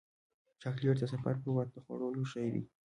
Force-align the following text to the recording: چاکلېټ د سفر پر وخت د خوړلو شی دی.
چاکلېټ 0.61 0.95
د 0.99 1.03
سفر 1.13 1.33
پر 1.43 1.49
وخت 1.55 1.71
د 1.73 1.77
خوړلو 1.85 2.23
شی 2.31 2.47
دی. 2.53 2.63